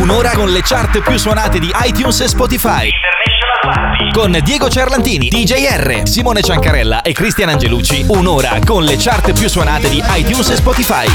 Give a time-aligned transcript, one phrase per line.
[0.00, 2.90] Un'ora con le chart più suonate di iTunes e Spotify.
[4.12, 8.04] Con Diego Cerlantini, DJR, Simone Ciancarella e Cristian Angelucci.
[8.08, 11.06] Un'ora con le chart più suonate di iTunes e Spotify.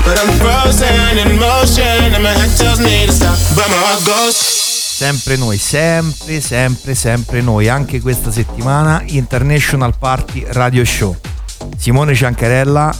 [4.32, 7.68] Sempre noi, sempre, sempre, sempre noi.
[7.68, 11.16] Anche questa settimana International Party Radio Show.
[11.78, 12.94] Simone Ciancarella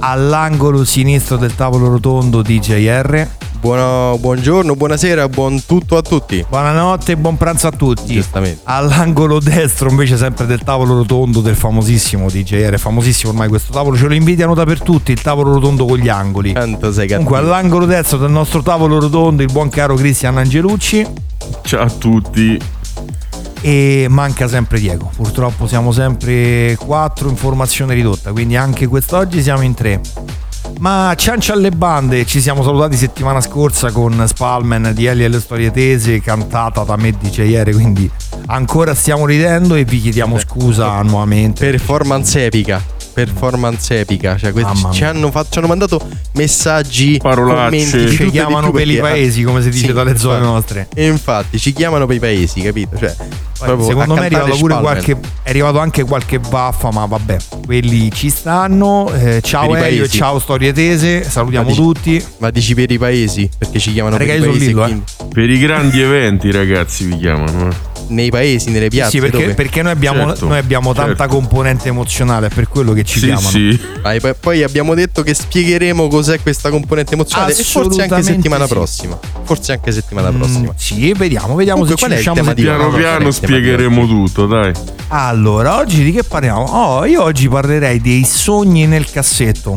[0.00, 3.28] all'angolo sinistro del tavolo rotondo DJR.
[3.60, 6.42] Buono, buongiorno, buonasera, buon tutto a tutti.
[6.48, 8.14] Buonanotte e buon pranzo a tutti.
[8.14, 8.60] Giustamente.
[8.64, 14.06] All'angolo destro invece sempre del tavolo rotondo del famosissimo DJR, famosissimo ormai questo tavolo, ce
[14.08, 16.54] lo invidiano dappertutto, il tavolo rotondo con gli angoli.
[16.54, 17.28] Tanto sei cattivo.
[17.28, 21.06] Comunque all'angolo destro del nostro tavolo rotondo il buon caro Cristian Angelucci
[21.62, 22.58] Ciao a tutti.
[23.60, 25.10] e manca sempre Diego.
[25.14, 30.00] Purtroppo siamo sempre quattro in formazione ridotta, quindi anche quest'oggi siamo in tre.
[30.78, 35.40] Ma ciancia alle bande, ci siamo salutati settimana scorsa con Spalman di Ellie e le
[35.40, 38.10] storie tese, cantata da me DJR, quindi
[38.46, 41.68] ancora stiamo ridendo e vi chiediamo scusa nuovamente.
[41.70, 42.82] Performance epica.
[43.12, 44.36] Performance epica.
[44.38, 46.00] Cioè, questi ci hanno, fatto, ci hanno mandato
[46.32, 47.86] messaggi, Parolacce.
[47.90, 50.52] commenti, Ci e chiamano per i paesi, come si dice Sì, dalle zone infatti.
[50.52, 50.88] nostre.
[50.94, 52.96] E infatti ci chiamano per i paesi, capito?
[52.96, 53.14] Cioè,
[53.64, 57.36] proprio Secondo me è arrivato pure qualche è arrivato anche qualche baffa, ma vabbè,
[57.66, 59.10] quelli ci stanno.
[59.12, 62.24] Eh, ciao Elio, ciao Storie Tese, salutiamo Ma dici- tutti.
[62.38, 63.48] Ma dici per i paesi?
[63.56, 64.66] Perché ci chiamano Raga, per i paesi.
[64.66, 64.98] Lillo, eh.
[65.30, 67.68] Per i grandi eventi, ragazzi, vi chiamano.
[67.70, 67.88] eh.
[68.08, 69.10] Nei paesi, nelle piazze.
[69.10, 69.54] sì, perché, dove?
[69.54, 71.32] perché noi abbiamo, Certo, noi abbiamo tanta certo.
[71.36, 73.48] componente emozionale, è per quello che ci Sì, chiamano.
[73.48, 73.80] sì.
[74.02, 77.52] Vai, poi- poi abbiamo detto che spiegheremo cos'è questa componente emozionale.
[77.56, 78.72] E forse anche settimana sì.
[78.72, 79.16] prossima.
[79.44, 80.72] Forse anche settimana Mm, prossima.
[80.76, 82.54] sì, vediamo, vediamo Comunque, se ci riusciamo tema a.
[82.54, 84.72] Piano no, no, piano spiegheremo tutto, dai.
[85.08, 86.62] Allora, oggi di che parliamo?
[86.62, 89.76] Oh, io oggi parlerei dei sogni nel cassetto.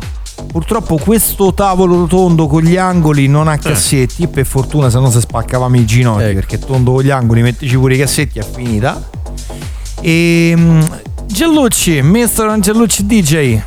[0.52, 5.22] Purtroppo questo tavolo rotondo con gli angoli non ha cassetti, per fortuna se no se
[5.22, 6.34] spaccavamo i ginocchi, Ecco.
[6.36, 9.10] perché tondo con gli angoli, mettici pure i cassetti, è finita.
[10.02, 10.56] E
[11.26, 12.46] Gellucci, Mr.
[12.50, 13.60] Angelucci DJ,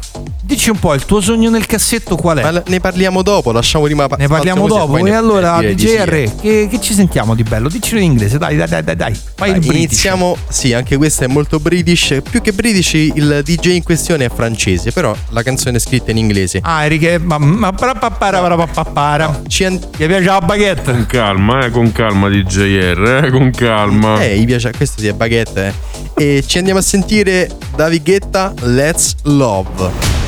[0.47, 2.43] dici un po' il tuo sogno nel cassetto qual è?
[2.51, 4.97] Ma ne parliamo dopo, lasciamo prima ne parliamo dopo.
[4.97, 6.33] E ne- allora, di sì, DJR, eh.
[6.41, 7.69] che, che ci sentiamo di bello?
[7.69, 9.15] Dicelo in inglese, dai, dai, dai, dai, dai.
[9.35, 9.77] Fai il Dai, British.
[9.77, 12.19] iniziamo, sì, anche questo è molto british.
[12.29, 16.19] Più che british, il DJ in questione è francese, però la canzone è scritta in
[16.19, 16.61] inglese.
[16.63, 19.43] Ah, Enrique, ma, ma para, pa, para, para, pa, pa, para.
[19.49, 20.93] Ci an- Ti piace la baguette?
[20.93, 24.23] Con calma, eh, con calma, DJR, eh, con calma.
[24.23, 25.75] eh, gli piace, questo sì è baguette.
[26.17, 26.37] eh.
[26.39, 30.26] E ci andiamo a sentire David Guetta, Let's Love.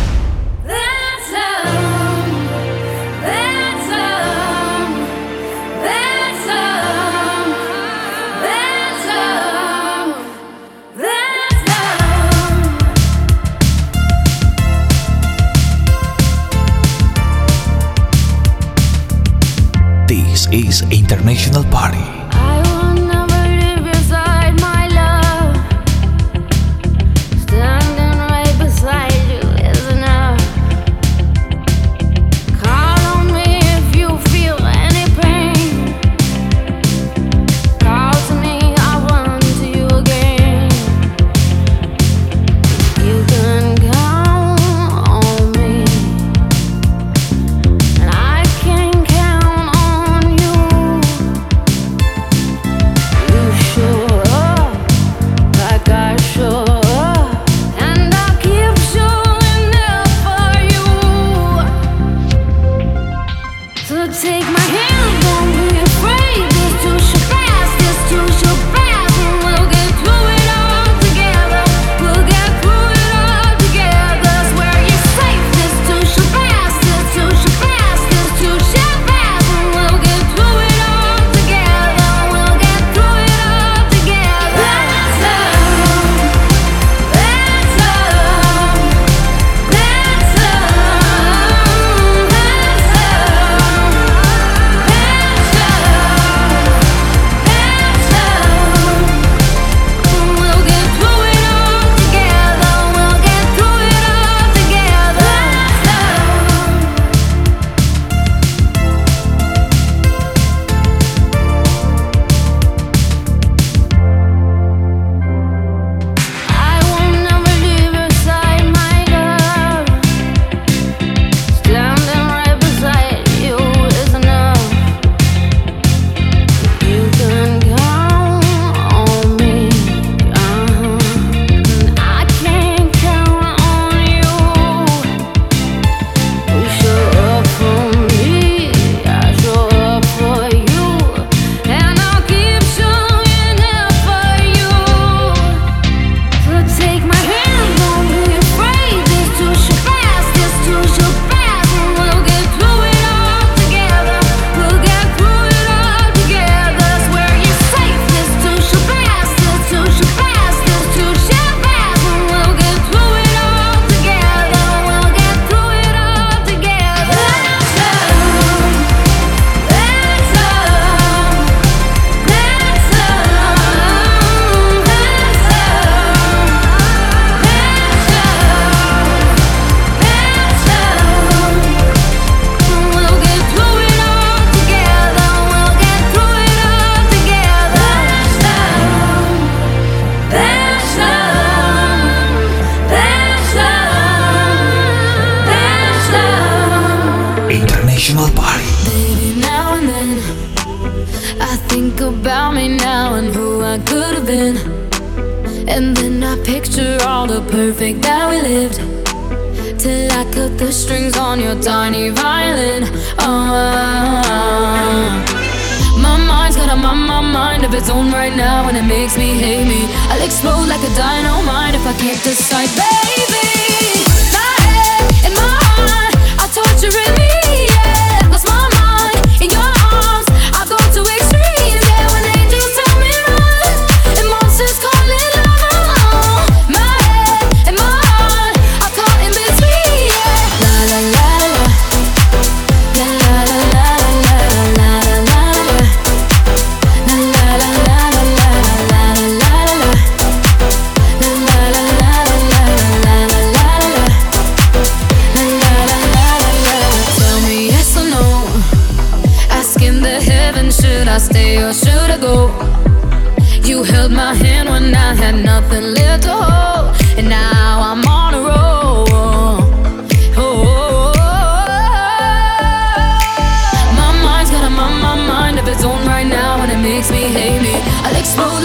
[20.52, 22.17] Is International Party.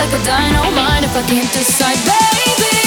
[0.04, 2.83] like a dynamite if I can't decide, baby.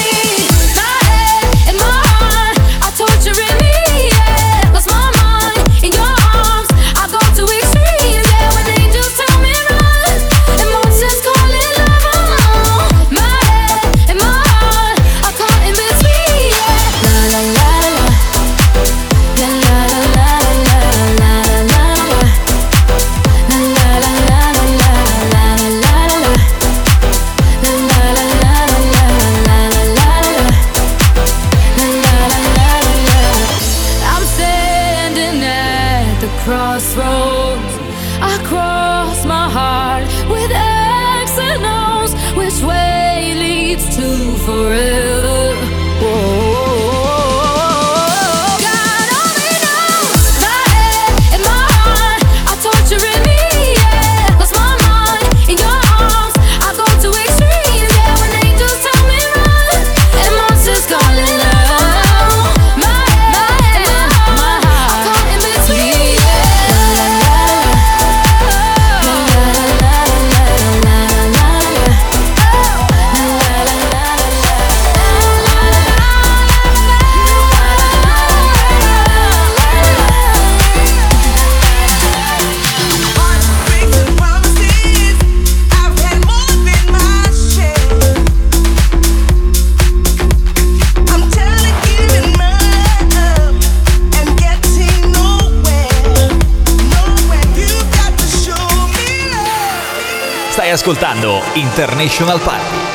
[101.57, 102.86] International Party.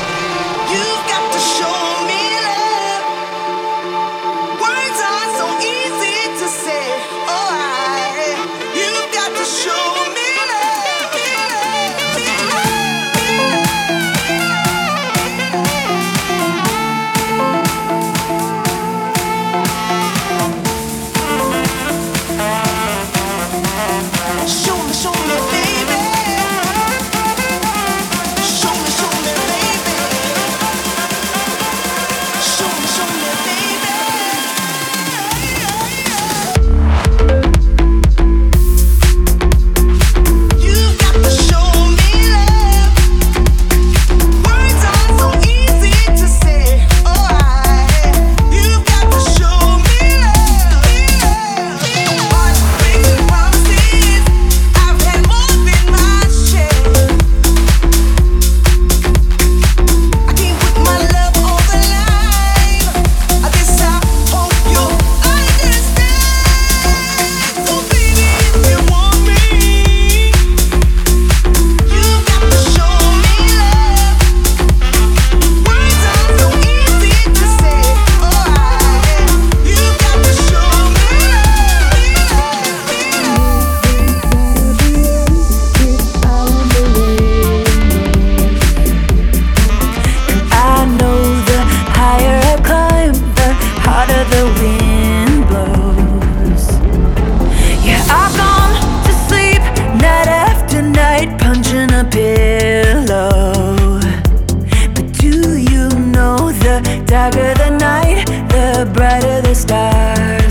[108.94, 110.41] brighter the stars.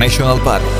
[0.00, 0.79] International Party.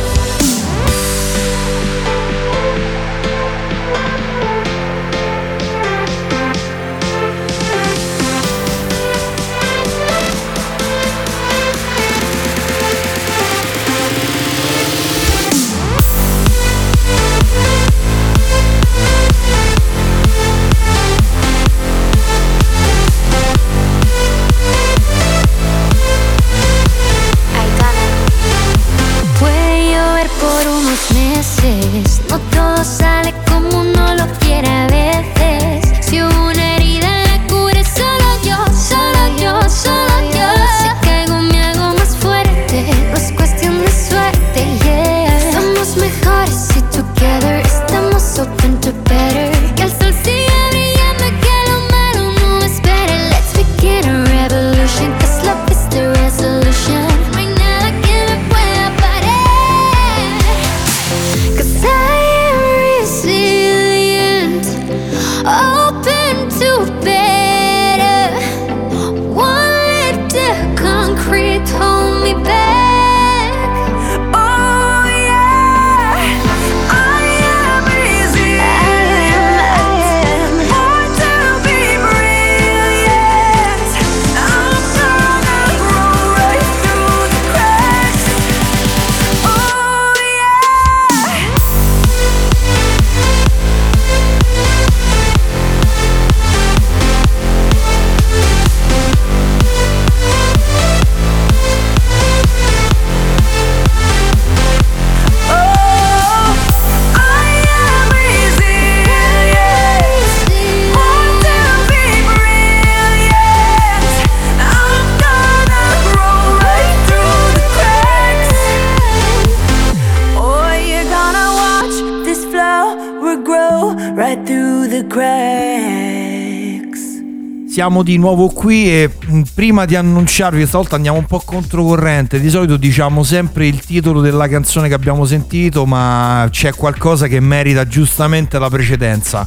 [127.90, 132.38] Siamo di nuovo qui e mh, prima di annunciarvi, stavolta andiamo un po' controcorrente.
[132.38, 137.40] Di solito diciamo sempre il titolo della canzone che abbiamo sentito, ma c'è qualcosa che
[137.40, 139.44] merita giustamente la precedenza.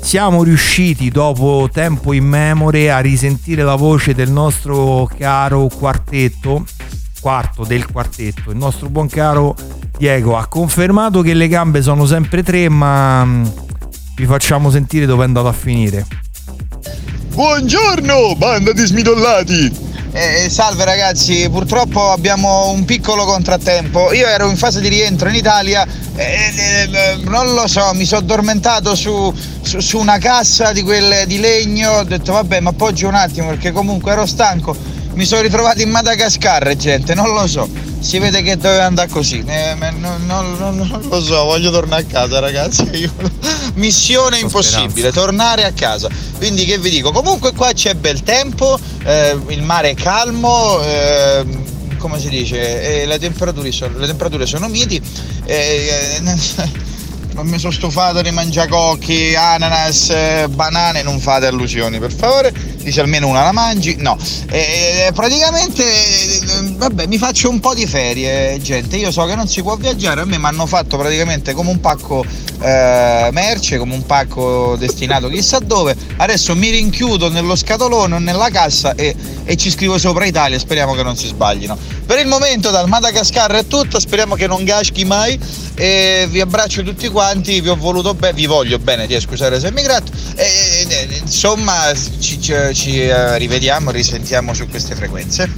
[0.00, 6.64] Siamo riusciti dopo tempo immemore a risentire la voce del nostro caro quartetto,
[7.20, 9.54] quarto del quartetto, il nostro buon caro
[9.96, 13.52] Diego ha confermato che le gambe sono sempre tre, ma mh,
[14.16, 16.04] vi facciamo sentire dove è andato a finire.
[17.40, 19.74] Buongiorno, banda di smidollati!
[20.12, 24.12] Eh, salve ragazzi, purtroppo abbiamo un piccolo contrattempo.
[24.12, 28.20] Io ero in fase di rientro in Italia e eh, non lo so, mi sono
[28.20, 31.92] addormentato su, su- su una cassa di quelle di legno.
[31.92, 34.76] Ho detto vabbè, ma appoggio un attimo perché comunque ero stanco.
[35.14, 37.66] Mi sono ritrovato in Madagascar, gente, non lo so.
[38.00, 39.42] Si vede che doveva andare così.
[39.46, 42.82] Eh, non, non- non- lo so, voglio tornare a casa, ragazzi.
[42.96, 43.12] Io-
[43.74, 46.08] Missione impossibile, tornare a casa.
[46.36, 47.12] Quindi che vi dico?
[47.12, 51.44] Comunque qua c'è bel tempo, eh, il mare è calmo, eh,
[51.98, 55.00] come si dice, e le temperature sono, le temperature sono miti.
[57.32, 63.00] Non mi sono stufato di mangiacocchi, ananas, eh, banane, non fate allusioni per favore, dice
[63.00, 64.16] almeno una la mangi, no.
[64.50, 69.48] Eh, praticamente, eh, vabbè, mi faccio un po' di ferie, gente, io so che non
[69.48, 72.24] si può viaggiare, a me mi hanno fatto praticamente come un pacco
[72.60, 78.50] eh, merce, come un pacco destinato chissà dove, adesso mi rinchiudo nello scatolone o nella
[78.50, 81.98] cassa e, e ci scrivo sopra Italia, speriamo che non si sbaglino.
[82.10, 85.38] Per il momento dal Madagascar è tutto, speriamo che non gaschi mai
[85.76, 89.70] e vi abbraccio tutti quanti, vi ho voluto bene, vi voglio bene, ti scusare se
[89.70, 95.48] mi gratto e, e, insomma ci, ci- ci, eh, rivediamo, risentiamo su queste frequenze.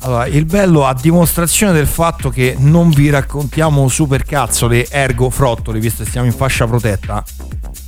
[0.00, 6.02] Allora, il bello a dimostrazione del fatto che non vi raccontiamo supercazzole ergo frottole, visto
[6.02, 7.22] che siamo in fascia protetta.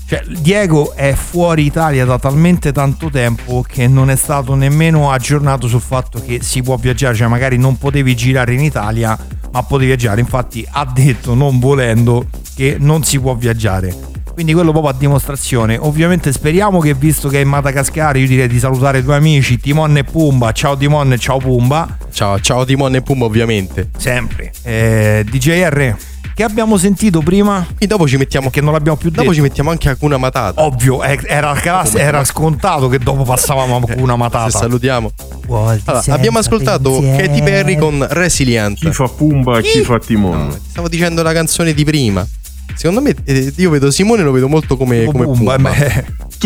[0.08, 5.66] Cioè, Diego è fuori Italia da talmente tanto tempo che non è stato nemmeno aggiornato
[5.66, 9.18] sul fatto che si può viaggiare, cioè magari non potevi girare in Italia,
[9.50, 10.20] ma potevi viaggiare.
[10.20, 14.14] Infatti ha detto, non volendo, che non si può viaggiare.
[14.32, 15.76] Quindi quello proprio a dimostrazione.
[15.76, 19.58] Ovviamente speriamo che visto che è in Madagascar, io direi di salutare i due amici
[19.58, 20.52] Timon e Pumba.
[20.52, 21.96] Ciao Timon e ciao Pumba.
[22.12, 23.88] Ciao, ciao Timon e Pumba ovviamente.
[23.96, 24.52] Sempre.
[24.62, 25.96] Eh, DJR,
[26.36, 27.66] che abbiamo sentito prima?
[27.78, 29.22] E dopo ci mettiamo Che non l'abbiamo più detto.
[29.22, 30.62] Dopo ci mettiamo anche Hakuna Matata.
[30.66, 34.50] Ovvio, eh, era, classe- era scontato che dopo passavamo a una Se matata.
[34.50, 35.10] salutiamo.
[35.48, 35.78] Allora,
[36.08, 38.78] abbiamo ascoltato Katy Perry con Resilient.
[38.78, 40.48] Chi fa Pumba e chi fa Timon?
[40.48, 42.26] No, stavo dicendo la canzone di prima.
[42.74, 45.70] Secondo me eh, io vedo Simone lo vedo molto come, come Pumba, Pumba.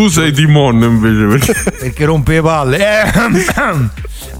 [0.01, 2.79] Tu sei Timon invece perché perché rompe le palle.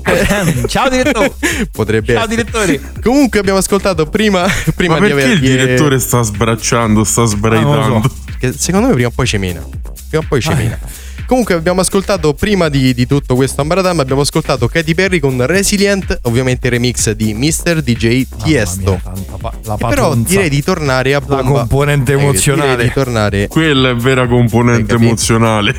[0.03, 1.35] Eh, Ciao direttore.
[1.71, 2.35] Potrebbe Ciao essere.
[2.35, 2.81] direttore.
[3.03, 7.27] Comunque abbiamo ascoltato prima, prima Ma di perché avergli il direttore sta sbracciando, sta Ah,
[7.27, 7.89] sbraitando?
[7.99, 8.53] lo so.
[8.57, 9.61] Secondo me prima o poi cemena.
[10.09, 10.79] Prima o poi Ah, cemena.
[11.31, 16.19] Comunque abbiamo ascoltato prima di, di tutto questo ambaradam abbiamo ascoltato Katy Perry con Resilient,
[16.23, 17.83] ovviamente remix di Mr.
[17.83, 18.91] DJ Tiesto.
[18.91, 21.61] mia, tanta pa- la però direi di tornare a La bomba.
[21.61, 22.71] componente Eh, emozionale.
[22.71, 25.77] Direi di tornare Quella è vera componente emozionale.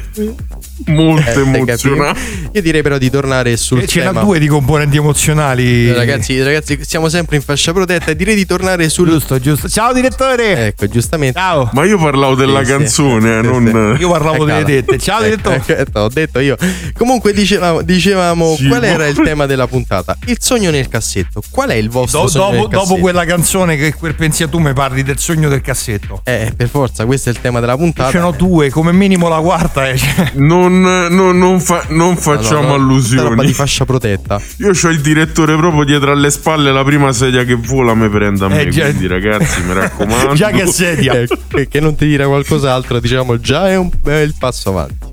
[0.87, 2.19] Molto eh, emozionale.
[2.51, 4.21] Io direi però di tornare sul E ce n'ha tema.
[4.21, 5.89] due di componenti emozionali.
[5.89, 9.67] Eh, Ragazzi, ragazzi, siamo sempre in fascia protetta e direi di tornare sul Giusto, giusto.
[9.69, 10.67] Ciao direttore.
[10.67, 11.37] Ecco, giustamente.
[11.39, 11.69] Ciao.
[11.73, 13.97] Ma io parlavo della Sì, canzone, eh, Sì, non.
[13.99, 14.97] Io parlavo Eh, delle tette.
[14.99, 15.63] Ciao Eh, direttore.
[15.67, 16.55] eh, ho detto io.
[16.97, 20.17] Comunque dicevamo, dicevamo Sì, qual ma- era il tema della puntata?
[20.25, 21.41] Il sogno nel cassetto.
[21.49, 24.59] Qual è il vostro Do- sogno dopo, nel dopo quella canzone che quel pensiero tu
[24.59, 26.21] mi parli del sogno del cassetto.
[26.23, 28.11] Eh, per forza, questo è il tema della puntata.
[28.11, 29.95] Ce n'ho due, come minimo la quarta è.
[29.97, 30.31] cioè,
[30.71, 33.45] Non, non- non fa- non facciamo No, no, no, tutta roba allusioni.
[33.45, 34.39] di fascia protetta.
[34.57, 38.45] Io ho il direttore proprio dietro alle spalle, la prima sedia che vola mi prende
[38.45, 38.61] a me.
[38.61, 40.33] Eh, già- quindi, ragazzi, mi raccomando.
[40.33, 41.13] Già che sedia.
[41.21, 45.09] Eh, che- che non ti dirà qualcos'altro, diciamo già è un bel passo avanti.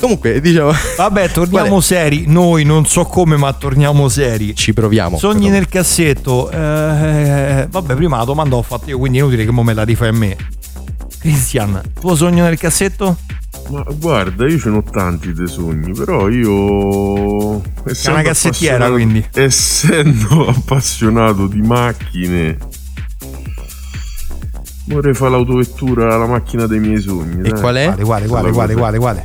[0.00, 2.24] Comunque, diciamo, Vabbè, torniamo Qual seri.
[2.28, 4.54] Noi non so come, ma torniamo seri.
[4.54, 5.18] ci proviamo.
[5.18, 5.52] Sogni però.
[5.54, 6.50] nel cassetto.
[6.50, 9.82] eh, vabbè, prima la domanda l'ho fatta io, quindi è inutile che mo me la
[9.82, 10.36] rifai a me.
[11.18, 13.16] Cristian, tuo sogno nel cassetto?
[13.70, 17.60] Ma guarda, io ce n'ho tanti dei sogni, però io.
[17.84, 19.26] essendo una cassettiera, appassionato- quindi.
[19.34, 22.56] Essendo appassionato di macchine.
[24.86, 27.40] Vorrei fare l'autovettura, la macchina dei miei sogni.
[27.46, 27.60] E dai.
[27.60, 27.94] qual è?
[28.00, 29.24] Quale, quale, quale, quale, quale?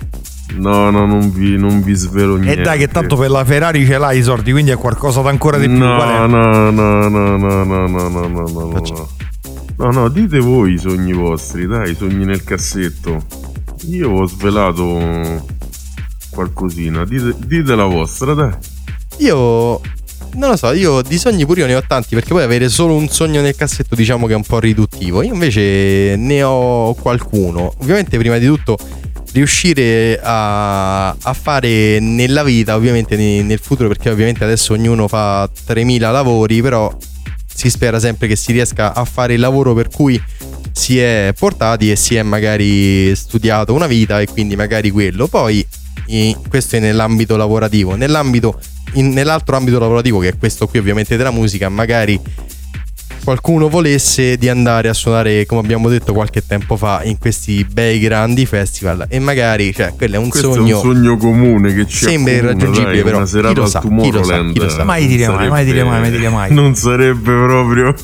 [0.56, 2.62] No, no, non vi, non vi svelo E niente.
[2.64, 5.68] dai, che tanto per la Ferrari ce l'hai i soldi, quindi è qualcosa d'ancora di
[5.68, 5.78] più.
[5.78, 6.28] No, qual è?
[6.28, 9.08] no, no, no, no, no, no, no, no, no, no, no.
[9.76, 13.24] No, no, dite voi i sogni vostri, dai, i sogni nel cassetto.
[13.88, 15.46] Io ho svelato
[16.30, 18.54] qualcosina, dite, dite la vostra, dai.
[19.18, 19.80] Io
[20.36, 22.96] non lo so, io di sogni pure io ne ho tanti perché poi avere solo
[22.96, 25.22] un sogno nel cassetto diciamo che è un po' riduttivo.
[25.22, 27.74] Io invece ne ho qualcuno.
[27.80, 28.78] Ovviamente prima di tutto
[29.34, 35.50] riuscire a, a fare nella vita, ovviamente ne- nel futuro, perché ovviamente adesso ognuno fa
[35.66, 36.96] 3000 lavori, però
[37.54, 40.22] si spera sempre che si riesca a fare il lavoro per cui
[40.74, 45.28] si è portati e si è magari studiato una vita e quindi magari quello.
[45.28, 45.66] Poi
[46.50, 48.60] questo è nell'ambito lavorativo, nell'ambito
[48.94, 52.20] in- nell'altro ambito lavorativo che è questo qui ovviamente della musica, magari
[53.24, 57.98] qualcuno volesse di andare a suonare come abbiamo detto qualche tempo fa in questi bei
[58.00, 61.88] grandi festival e magari cioè quello è un Questo sogno è un sogno comune che
[61.88, 64.60] ci Sembra accomuna, irraggiungibile, dai, però una chi serata lo sa, chi lo sa, chi
[64.60, 64.84] lo sa.
[64.84, 66.54] Mai dire mai, mai dire mai, mai dire mai.
[66.54, 67.96] Non sarebbe proprio...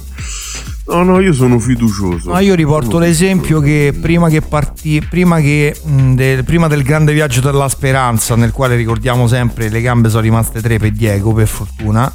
[0.89, 2.31] No, no, io sono fiducioso.
[2.31, 4.01] No, io riporto Sono l'esempio che fiducioso.
[4.01, 8.75] prima che partì, prima, che, mh, del, prima del grande viaggio della speranza, nel quale
[8.75, 12.11] ricordiamo sempre le gambe sono rimaste tre per Diego, per fortuna.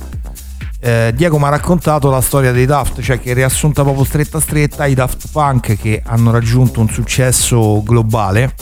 [0.80, 4.86] eh, Diego mi ha raccontato la storia dei Daft, cioè che riassunta proprio stretta stretta,
[4.86, 8.54] i Daft Punk che hanno raggiunto un successo globale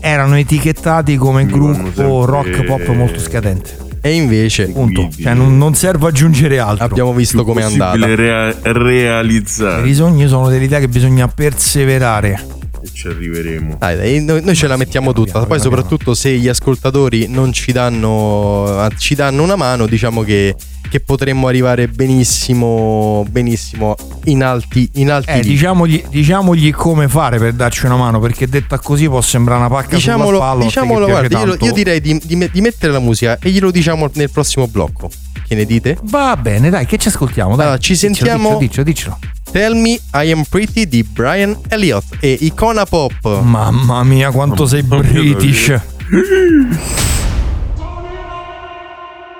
[0.00, 3.87] erano etichettati come gruppo rock pop molto scadente.
[4.00, 5.08] E invece Punto.
[5.20, 6.84] Cioè, non, non serve aggiungere altro.
[6.84, 12.56] abbiamo visto come è andata possibile rea- realizzare I sogni sono dell'idea che bisogna perseverare.
[12.92, 13.76] Ci arriveremo.
[13.78, 15.32] Dai, dai, noi, noi ce la mettiamo tutta.
[15.32, 20.22] piano, Poi, piano soprattutto se gli ascoltatori non ci danno, ci danno una mano, diciamo
[20.22, 20.54] che,
[20.88, 27.52] che potremmo arrivare benissimo, benissimo in alti, in alti Eh, diciamogli, diciamogli come fare per
[27.52, 30.52] darci una mano, perché detta così può sembrare una pacca sulla Diciamolo, spalla.
[30.52, 33.70] a te diciamolo guarda, io, io direi di, di di mettere la musica e glielo
[33.70, 35.10] diciamo nel prossimo blocco.
[35.46, 35.96] Che ne dite?
[36.02, 37.56] Va bene, dai, che ci ascoltiamo?
[37.56, 39.18] Dai, Allora, ci sentiamo- Diccelo, diccelo, diccelo.
[39.50, 43.40] Tell Me I Am Pretty di Brian Elliott e Icona Pop.
[43.42, 45.74] Mamma mia, quanto sei british.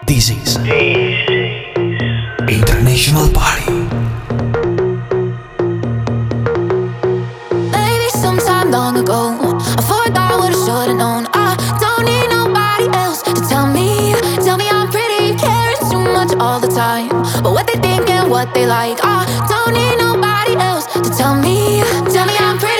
[0.06, 0.58] This is
[2.48, 3.70] International Party.
[7.70, 9.36] Maybe sometime long ago,
[9.76, 11.06] I forgot what I should've known.
[11.08, 11.17] I don't
[16.58, 17.08] all the time,
[17.42, 18.98] but what they think and what they like.
[19.02, 22.77] I don't need nobody else to tell me, tell me I'm pretty.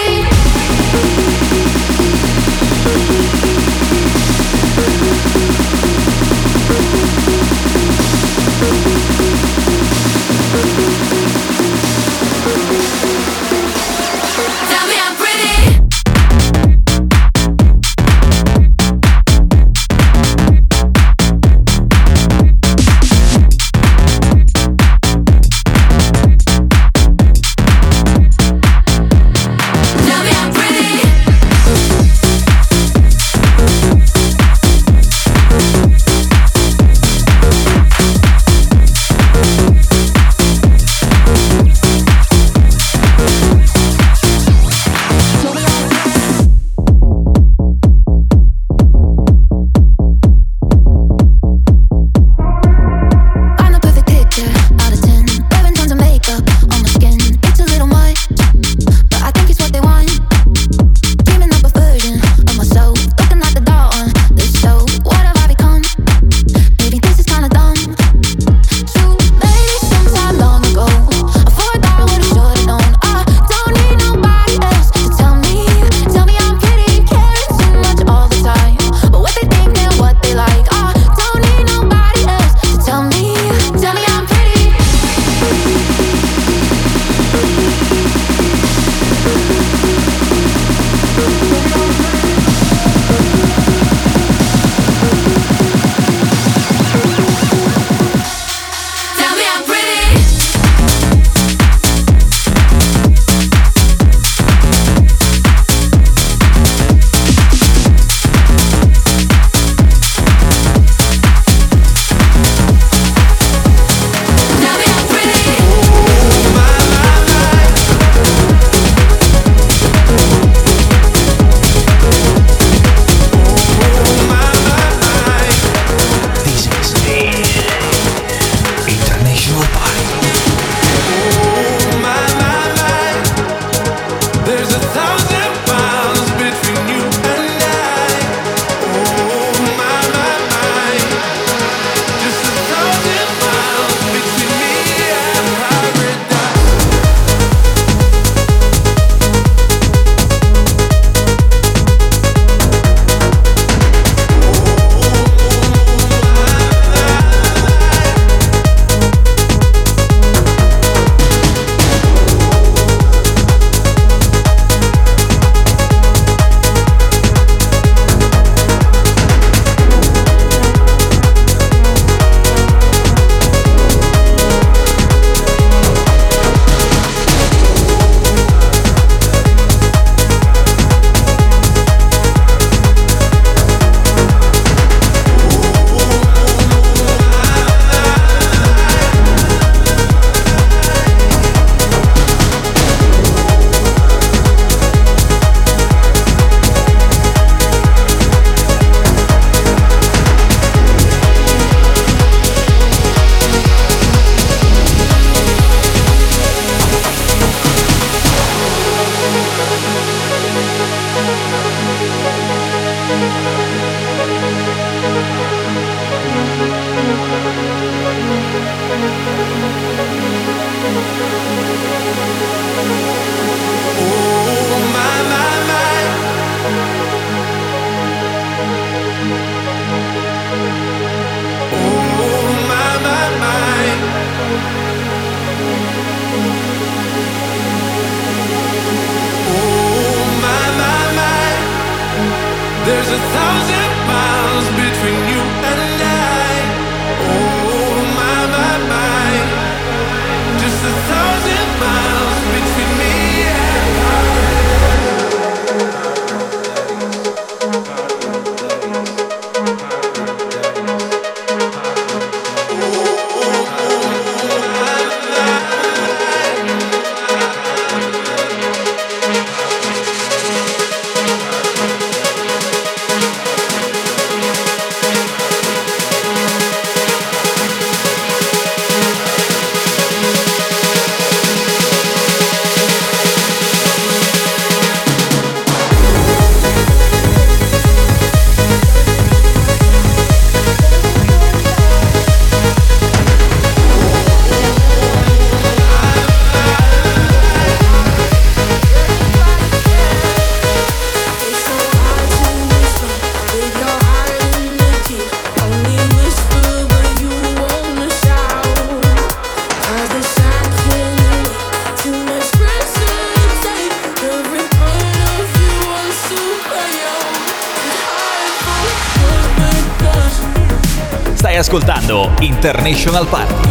[322.41, 323.68] International Party.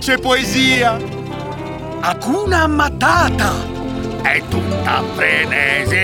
[0.00, 0.96] Dolce poesia!
[2.00, 3.52] Hakuna Matata
[4.22, 5.98] è tutta frenesia.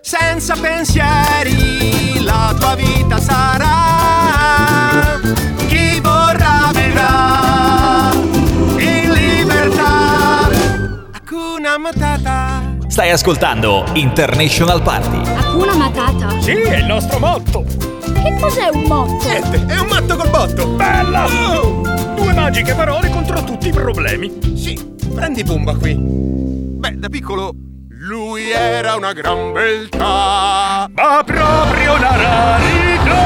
[0.00, 5.20] Senza pensieri la tua vita sarà.
[5.68, 8.10] Chi vorrà vivrà
[8.78, 10.48] in libertà.
[11.12, 12.62] Hakuna Matata.
[12.88, 15.20] Stai ascoltando International Party.
[15.36, 16.40] Hakuna Matata.
[16.40, 17.84] Sì, è il nostro motto.
[18.24, 19.28] Che cos'è un motto?
[19.28, 20.66] Niente, è un matto col botto.
[20.68, 21.26] Bella!
[21.26, 22.13] Due
[22.44, 24.30] magiche parole contro tutti i problemi.
[24.54, 24.78] Sì,
[25.14, 25.96] prendi Pumba qui.
[25.96, 27.54] Beh, da piccolo
[27.88, 30.86] lui era una gran beltà.
[30.92, 33.22] Ma proprio la rarità.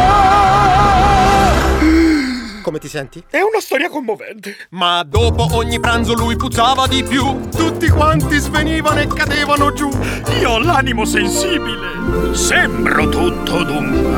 [2.63, 3.25] Come ti senti?
[3.29, 4.55] È una storia commovente.
[4.71, 7.49] Ma dopo ogni pranzo lui puzzava di più.
[7.49, 9.91] Tutti quanti svenivano e cadevano giù.
[10.39, 12.37] Io ho l'animo sensibile.
[12.37, 14.15] Sembro tutto d'un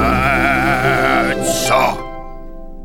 [1.33, 2.10] pezzo.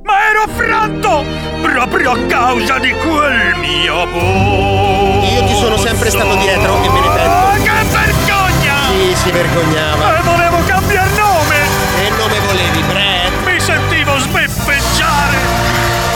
[0.06, 1.26] Ma ero affranto
[1.64, 5.34] proprio a causa di quel mio pozzo.
[5.34, 7.64] Io ti sono sempre stato dietro e me ne pento.
[7.64, 8.76] Che vergogna!
[8.92, 10.20] Sì, si vergognava.
[10.20, 11.58] E volevo cambiare nome!
[11.98, 13.34] E nome volevi, Brad?
[13.46, 15.38] Mi sentivo sbeffeggiare!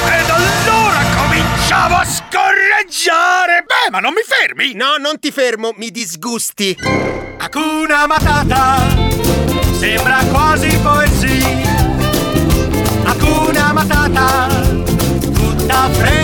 [0.05, 3.65] Ed allora cominciavo a scorreggiare!
[3.65, 4.73] Beh, ma non mi fermi!
[4.75, 6.77] No, non ti fermo, mi disgusti.
[7.39, 8.85] Hakuna Matata
[9.79, 11.58] sembra quasi poesia.
[14.19, 14.49] Hakuna Matata,
[15.33, 16.18] tutta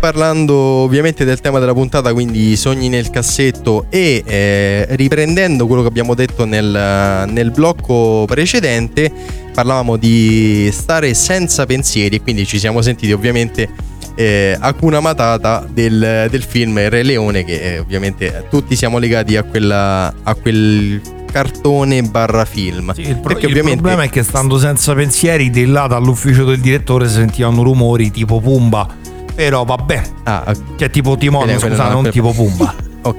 [0.00, 5.88] parlando ovviamente del tema della puntata, quindi sogni nel cassetto e eh, riprendendo quello che
[5.88, 9.12] abbiamo detto nel, nel blocco precedente,
[9.54, 13.68] parlavamo di stare senza pensieri e quindi ci siamo sentiti ovviamente
[14.14, 19.36] eh, Hakuna Matata del, del film Il Re Leone che eh, ovviamente tutti siamo legati
[19.36, 22.92] a, quella, a quel cartone barra film.
[22.96, 27.62] Il, pro- il problema è che stando senza pensieri, di là dall'ufficio del direttore sentivano
[27.62, 28.99] rumori tipo Pumba.
[29.40, 30.02] Però vabbè.
[30.24, 32.74] Ah, cioè tipo Timon, Quella- quella scusa, no, non per- tipo Pumba.
[33.02, 33.16] Ok.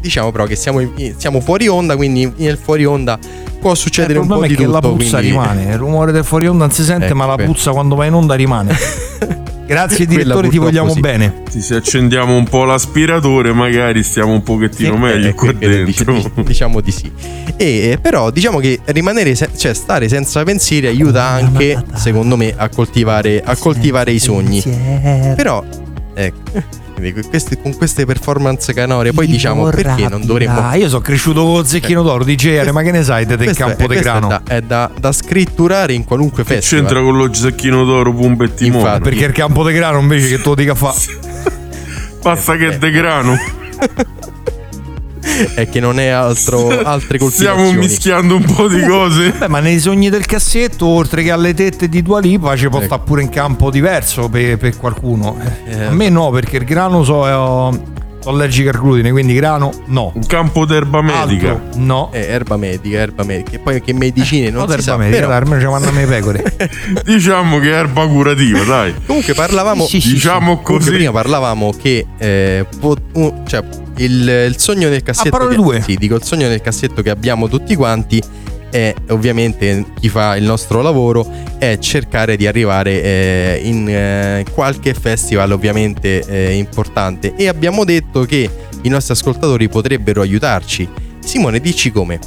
[0.00, 3.18] Diciamo però che siamo, in- siamo fuori onda, quindi nel fuori onda
[3.60, 4.86] può succedere il un po' problema di è che tutto.
[4.88, 5.62] la puzza quindi- rimane.
[5.72, 7.44] Il rumore del fuori onda non si sente, Ecco, ma la beh.
[7.46, 8.76] puzza quando va in onda rimane.
[9.68, 11.00] Grazie direttore, ti vogliamo sì.
[11.00, 11.42] bene.
[11.50, 16.14] Sì, se accendiamo un po' l'aspiratore, magari stiamo un pochettino Sì, meglio eh, qua dentro.
[16.14, 17.12] dic- diciamo di sì.
[17.54, 22.54] E eh, però diciamo che rimanere, se- cioè stare senza pensieri aiuta anche, secondo me,
[22.56, 24.62] a coltivare, a coltivare i sogni.
[25.36, 25.62] Però,
[26.14, 26.86] ecco.
[26.98, 30.60] Quindi queste- con queste performance canore, poi diciamo perché non dovremmo.
[30.60, 33.54] Ah, io sono cresciuto con Zecchino d'Oro, DJR, ma che ne sai te del è-
[33.54, 34.28] campo de è grano?
[34.28, 36.84] da, è da, da scritturare in qualunque Che festival.
[36.84, 38.82] c'entra con lo zacchino d'oro, Pumba e Timone?
[38.82, 39.02] Infatti.
[39.02, 40.94] Perché il campo de grano invece che tu lo dica fa.
[42.22, 43.36] Basta che è de grano.
[45.54, 47.66] È che non è altro, altre coltivazioni.
[47.66, 49.30] Stiamo mischiando un po' di cose.
[49.30, 52.78] Beh, ma nei sogni del cassetto, oltre che alle tette di Dua Lipa, ci può
[52.78, 52.86] Ecco.
[52.86, 55.36] stare pure in campo diverso per, per qualcuno.
[55.66, 55.84] Eh, Eh.
[55.84, 59.70] A me no, perché il grano so, è, oh, sono allergico al glutine, quindi grano
[59.86, 60.10] no.
[60.14, 61.50] Un campo d'erba medica.
[61.50, 62.10] Altro, no.
[62.12, 63.52] Eh, erba medica, erba medica.
[63.56, 64.96] E poi che medicine non No, si sa.
[64.96, 66.42] medica, però- almeno ci vanno a me pecore.
[67.04, 68.94] Diciamo che è erba curativa, dai.
[69.06, 70.90] Comunque parlavamo, Sì, sì, diciamo comunque così.
[70.90, 73.62] prima parlavamo che eh, po- un- cioè,
[73.98, 75.30] il, il sogno nel cassetto.
[75.30, 75.80] parole che- due.
[75.82, 78.22] Sì, dico il sogno nel cassetto che abbiamo tutti quanti.
[78.70, 84.92] È ovviamente chi fa il nostro lavoro è cercare di arrivare eh, in eh, qualche
[84.92, 88.50] festival ovviamente eh, importante e abbiamo detto che
[88.82, 90.86] i nostri ascoltatori potrebbero aiutarci.
[91.24, 92.18] Simone, dici come?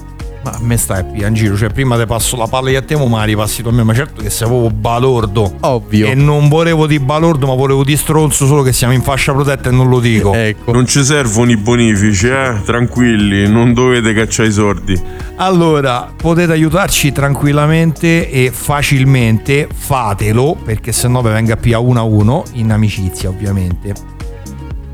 [0.43, 2.95] Ma a me stai qui in giro, cioè prima te passo la palla a te,
[2.95, 5.53] ma la ripassi tu a me, ma certo che sei proprio balordo.
[5.59, 6.07] Ovvio.
[6.07, 9.69] E non volevo di balordo, ma volevo di stronzo, solo che siamo in fascia protetta
[9.69, 10.33] e non lo dico.
[10.33, 10.71] Ecco.
[10.71, 12.55] Non ci servono i bonifici, eh?
[12.65, 14.99] Tranquilli, non dovete cacciare i sordi.
[15.35, 22.03] Allora, potete aiutarci tranquillamente e facilmente, fatelo, perché sennò vi venga più a uno a
[22.03, 24.10] uno, in amicizia ovviamente.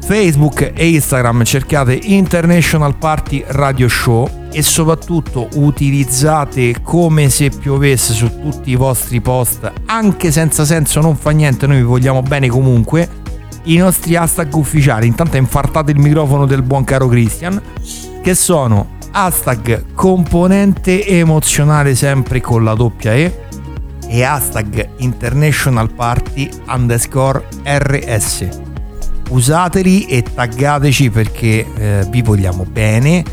[0.08, 8.40] Facebook e Instagram cercate International Party Radio Show e soprattutto utilizzate come se piovesse su
[8.40, 13.10] tutti i vostri post, anche senza senso, non fa niente, noi vi vogliamo bene comunque,
[13.64, 15.08] i nostri hashtag ufficiali.
[15.08, 17.62] Intanto infartate il microfono del buon caro Christian,
[18.22, 23.42] che sono hashtag componente emozionale sempre con la doppia E
[24.08, 28.77] e hashtag International Party underscore RS.
[29.30, 33.24] Usateli e taggateci perché eh, vi vogliamo bene,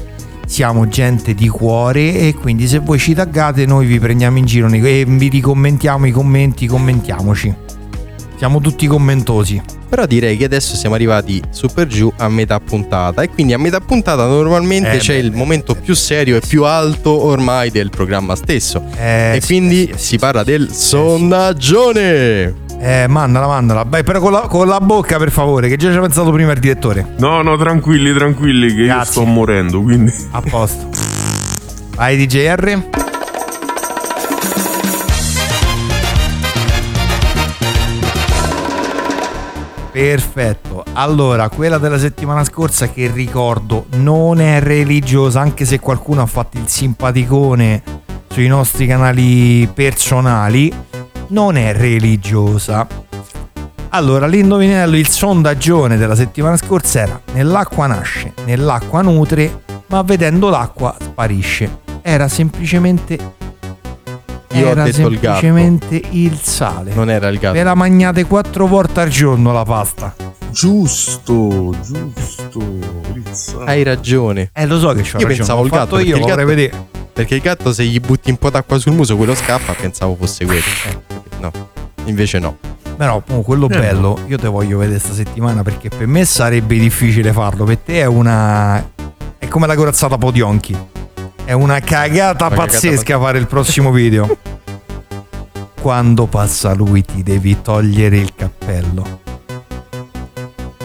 [0.46, 4.68] siamo gente di cuore e quindi se voi ci taggate noi vi prendiamo in giro
[4.68, 7.54] e vi ricommentiamo i commenti, commentiamoci.
[8.36, 9.62] Siamo tutti commentosi.
[9.88, 13.58] Però direi che adesso siamo arrivati su per giù a metà puntata e quindi a
[13.58, 17.90] metà puntata normalmente Eh, c'è beh, il momento più serio e più alto ormai del
[17.90, 18.82] programma stesso.
[18.96, 22.62] Eh, e sì, quindi eh, sì, si parla del sondaggione.
[22.78, 23.84] Eh, mandala, mandala.
[23.84, 26.52] Beh, però con la, con la bocca per favore, che già ci ha pensato prima
[26.52, 27.14] il direttore.
[27.18, 29.12] No, no, tranquilli, tranquilli, che io Grazie.
[29.12, 30.12] sto morendo, quindi.
[30.32, 30.88] A posto.
[31.96, 32.82] Vai DJR.
[39.94, 40.82] Perfetto.
[40.94, 46.58] Allora, quella della settimana scorsa che ricordo non è religiosa, anche se qualcuno ha fatto
[46.58, 47.80] il simpaticone
[48.28, 50.72] sui nostri canali personali,
[51.34, 52.86] non è religiosa.
[53.88, 60.96] Allora, l'indovinello, il sondaggione della settimana scorsa era nell'acqua nasce, nell'acqua nutre, ma vedendo l'acqua
[61.00, 61.80] sparisce.
[62.02, 63.18] Era semplicemente
[64.52, 66.94] Io era ho detto il semplicemente il sale.
[66.94, 67.54] Non era il gatto.
[67.54, 70.14] Ve la mangiate quattro volte al giorno la pasta.
[70.50, 72.62] Giusto, giusto.
[73.64, 74.50] Hai ragione.
[74.54, 75.98] Eh, lo so che c'ho Io ragione, pensavo il gatto.
[75.98, 76.86] io, il gatto- vorrei vedere.
[77.12, 80.44] Perché il gatto se gli butti un po' d'acqua sul muso quello scappa, pensavo fosse
[80.44, 80.60] quello.
[80.88, 81.13] Eh,
[81.52, 81.68] no,
[82.04, 82.56] invece no.
[82.96, 86.78] Però oh, quello Eh, bello, io te voglio vedere sta settimana perché per me sarebbe
[86.78, 87.64] difficile farlo.
[87.64, 88.90] Per te è una.
[89.38, 90.76] È come la corazzata Podionchi.
[91.44, 94.36] È una cagata Una cagata pazzesca fare il prossimo video.
[95.80, 99.20] Quando passa lui ti devi togliere il cappello.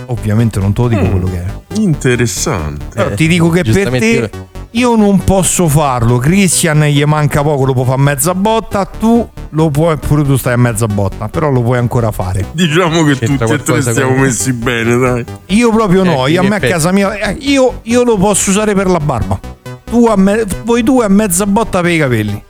[0.07, 1.11] Ovviamente non te lo dico Mm.
[1.11, 1.77] quello che è.
[1.79, 2.85] Interessante.
[2.93, 4.29] Però ti dico che per te
[4.71, 6.17] io non posso farlo.
[6.17, 8.85] Christian gli manca poco, lo può fare a mezza botta.
[8.85, 12.45] Tu lo puoi, pure tu stai a mezza botta, però lo puoi ancora fare.
[12.51, 15.25] Diciamo che C'entra tutti e tre stiamo messi bene, dai.
[15.47, 18.51] Io proprio no, Eh, io a me a casa mia, eh, io, io lo posso
[18.51, 19.39] usare per la barba.
[19.89, 22.43] Tu a me- voi due a mezza botta per i capelli.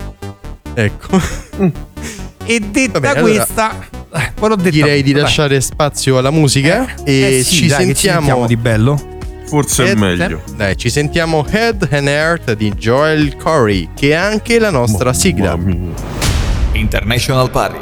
[0.73, 1.21] Ecco.
[2.45, 3.75] E detta bene, allora, questa,
[4.13, 7.87] eh, poi l'ho detta Direi di lasciare spazio alla musica e Eh sì, ci, dai,
[7.87, 8.45] che sentiamo...
[8.45, 9.17] di bello.
[9.49, 10.41] Forse è Head- meglio.
[10.55, 15.55] Dai, ci sentiamo Head and Heart di Joel Corey, che è anche la nostra sigla.
[15.55, 15.93] Mamma mia.
[16.73, 17.77] International Party.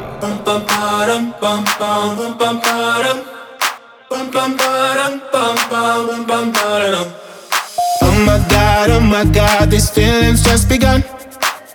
[8.00, 11.04] Oh my god, oh my god, these feelings just begun.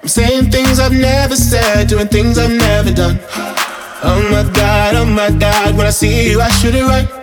[0.01, 3.19] I'm saying things I've never said, doing things I've never done.
[4.03, 7.22] Oh my god, oh my god, when I see you, I should it right.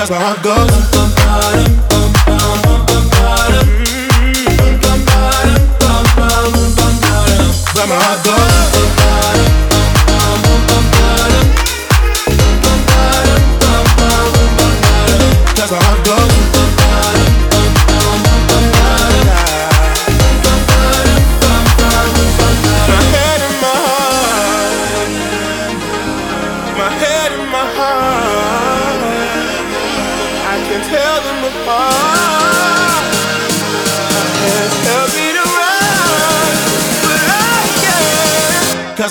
[0.00, 1.79] Cause my heart goes.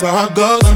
[0.00, 0.69] Cause my heart goes.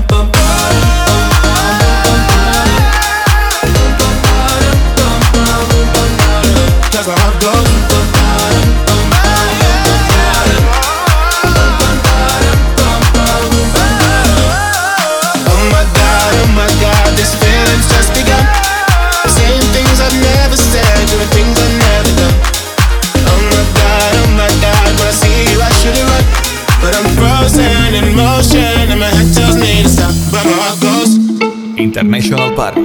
[32.05, 32.83] International Party.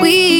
[0.00, 0.31] We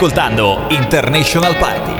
[0.00, 1.99] ascoltando International Party.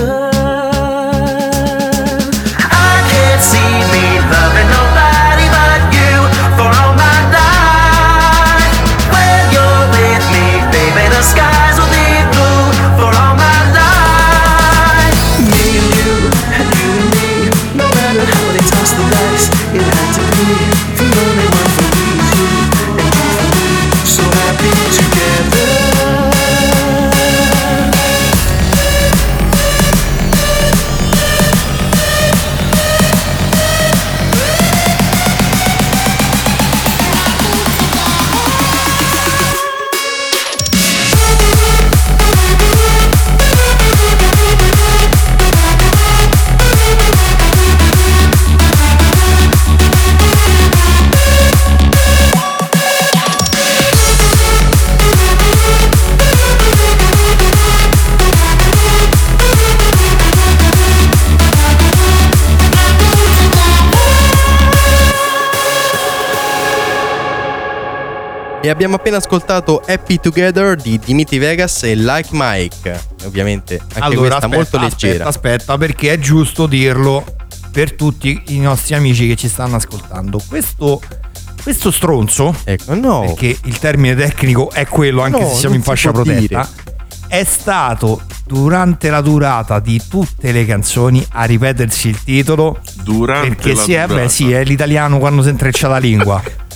[68.63, 73.05] E abbiamo appena ascoltato Happy Together di Dimitri Vegas e Like Mike.
[73.25, 75.25] Ovviamente anche allora, questa aspetta, molto aspetta, leggera.
[75.25, 77.25] Aspetta, perché è giusto dirlo
[77.71, 80.39] per tutti i nostri amici che ci stanno ascoltando.
[80.47, 81.01] Questo,
[81.63, 83.21] questo stronzo, ecco, no.
[83.21, 86.69] perché il termine tecnico è quello, anche No, se siamo in si fascia protetta,
[87.27, 92.79] è stato durante la durata di tutte le canzoni a ripetersi il titolo.
[93.01, 96.43] Durante perché la sì, eh, beh, sì, è l'italiano quando si intreccia la lingua.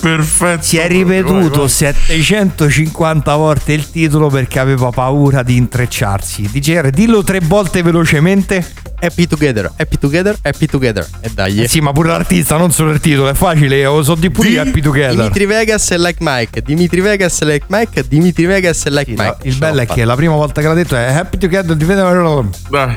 [0.00, 0.62] Perfetto.
[0.62, 6.48] Si è ripetuto 750 volte il titolo perché aveva paura di intrecciarsi.
[6.50, 8.89] DJR, dillo tre volte velocemente.
[9.00, 11.06] Happy Together, Happy Together, Happy Together.
[11.20, 11.62] E dai.
[11.62, 14.48] Eh sì, ma pure l'artista, non solo il titolo, è facile, lo so di pure
[14.48, 15.16] io Happy Together.
[15.16, 19.36] Dimitri Vegas e Like Mike, Dimitri Vegas e Like Mike, Dimitri Vegas e Like Mike.
[19.42, 22.48] Il bello è che la prima volta che l'ha detto è Happy Together di Dai.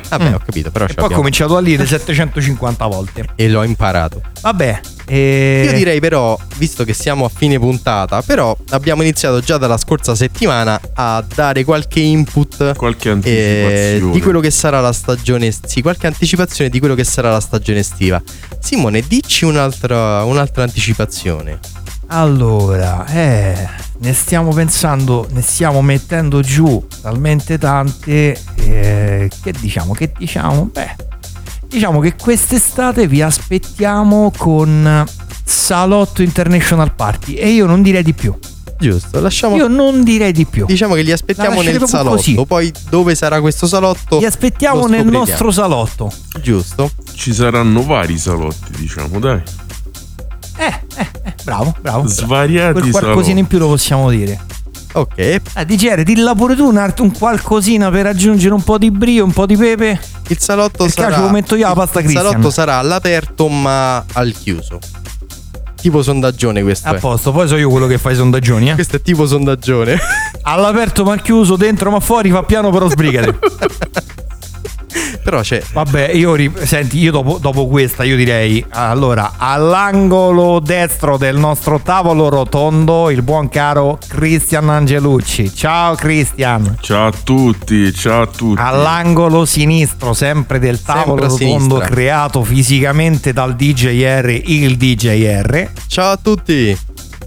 [0.10, 0.90] Vabbè, ho capito, però Mm.
[0.90, 3.26] E poi ho cominciato a dire 750 volte.
[3.36, 4.22] E l'ho imparato.
[4.42, 5.64] Vabbè, e...
[5.66, 10.16] Io direi però, visto che siamo a fine puntata, però abbiamo iniziato già dalla scorsa
[10.16, 16.08] settimana a dare qualche input qualche eh, di quello che sarà la stagione sì, qualche
[16.08, 18.22] anticipazione di quello che sarà la stagione estiva.
[18.60, 21.60] Simone, dici un'altra, un'altra anticipazione.
[22.08, 23.68] Allora, eh,
[24.00, 28.40] ne stiamo pensando, ne stiamo mettendo giù talmente tante.
[28.56, 29.94] eh, che diciamo?
[29.94, 30.70] Che diciamo?
[30.72, 30.96] Beh,
[31.68, 35.06] diciamo che quest'estate vi aspettiamo con
[35.46, 38.38] Salotto International Party e io non direi di più.
[38.84, 39.56] Giusto, lasciamo.
[39.56, 40.66] Io non direi di più.
[40.66, 42.16] Diciamo che li aspettiamo nel salotto.
[42.18, 42.38] così.
[42.46, 44.20] Poi dove sarà questo salotto?
[44.20, 46.12] Li aspettiamo nel nostro salotto.
[46.42, 46.92] Giusto.
[47.14, 49.42] Ci saranno vari salotti, diciamo, dai.
[51.44, 52.08] Bravo, bravo.
[52.08, 53.40] Svariati Quel qualcosina salotti.
[53.40, 54.40] in più lo possiamo dire.
[54.94, 55.18] Ok.
[55.18, 59.24] Eh, DGR, dilla pure tu un, art- un qualcosina per aggiungere un po' di brio,
[59.26, 60.00] un po' di pepe.
[60.28, 61.16] Il salotto Perché sarà.
[61.16, 62.30] ce lo metto io la pasta il Christian.
[62.32, 64.80] salotto sarà all'aperto ma al chiuso.
[65.84, 67.00] Tipo sondaggione questo A è.
[67.00, 68.70] posto, poi so io quello che fa i sondaggioni.
[68.70, 68.74] Eh.
[68.76, 70.00] Questo è tipo sondaggione.
[70.44, 73.38] All'aperto ma chiuso, dentro ma fuori, fa piano però sbrigate.
[75.24, 75.62] Però c'è.
[75.72, 81.80] Vabbè, io ri- senti, io dopo, dopo questa io direi allora all'angolo destro del nostro
[81.80, 85.54] tavolo rotondo il buon caro Cristian Angelucci.
[85.56, 86.78] Ciao Cristian.
[86.82, 88.62] Ciao a tutti, ciao a tutti.
[88.62, 91.86] All'angolo sinistro, sempre del tavolo Sempre rotondo sinistra.
[91.96, 95.70] creato fisicamente dal DJR, il DJR.
[95.88, 96.78] Ciao a tutti.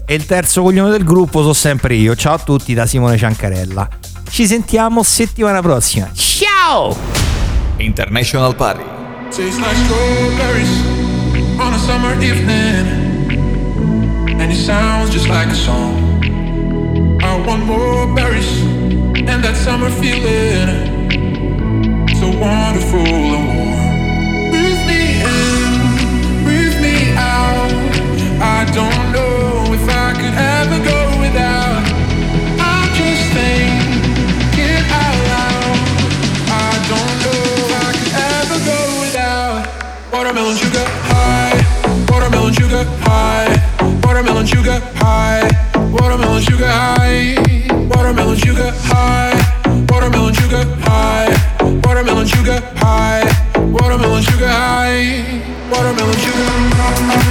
[0.09, 2.15] E il terzo coglione del gruppo sono sempre io.
[2.15, 3.87] Ciao a tutti da Simone Ciancarella.
[4.29, 6.09] Ci sentiamo settimana prossima.
[6.13, 7.36] Ciao!
[7.79, 8.83] International Party.
[9.31, 10.73] Tastes like strawberries
[11.59, 12.85] on a summer evening,
[14.39, 15.93] and it sounds just like a song.
[17.21, 18.61] I want more berries
[19.29, 20.69] and that summer feeling,
[22.19, 23.05] so wonderful
[23.37, 24.51] and warm.
[24.51, 25.01] Breathe me
[25.35, 27.71] in, breathe me out.
[28.41, 29.36] I don't know
[42.87, 45.49] sugar high, watermelon sugar high,
[45.91, 47.35] watermelon sugar high,
[47.89, 49.35] watermelon sugar high,
[49.89, 51.29] watermelon sugar high,
[51.83, 53.23] watermelon sugar high,
[53.71, 56.47] watermelon sugar high, watermelon sugar.
[56.87, 57.27] Watermelon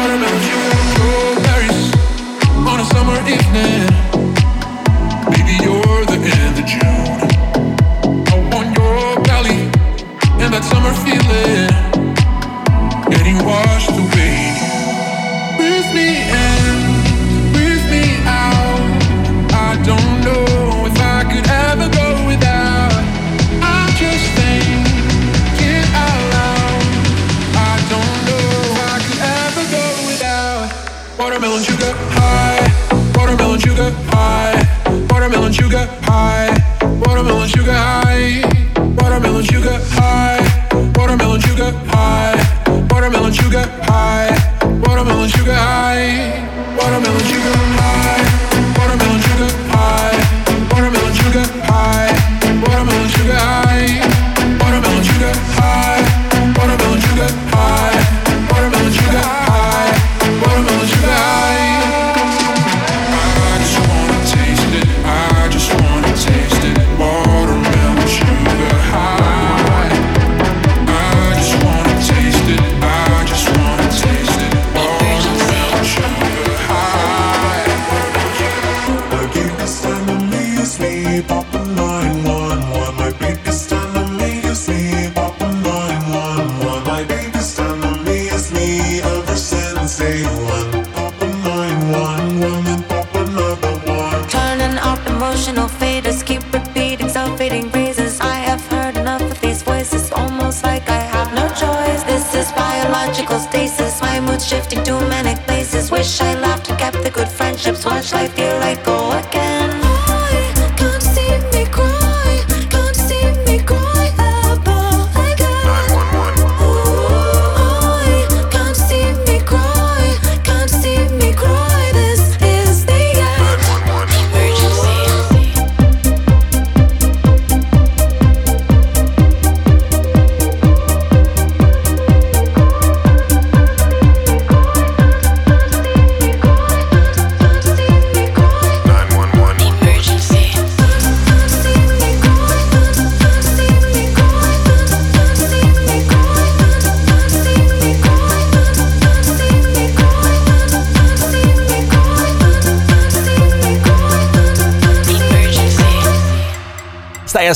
[0.00, 0.59] Watermelon sugar,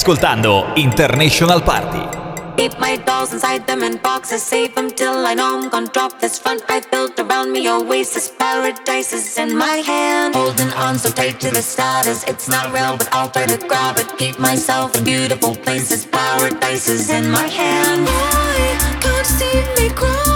[0.05, 2.05] ascoltando International Party.
[2.59, 6.21] Keep my dolls inside them in boxes, save them till I know I'm gonna drop
[6.21, 7.67] this front I built around me.
[7.71, 12.23] Oasis paradise is in my hand, holding on so tight to the status.
[12.25, 14.09] It's not real, but I'll try to grab it.
[14.19, 18.07] Keep myself in beautiful places, paradise is in my hand.
[19.01, 20.34] Can't see me?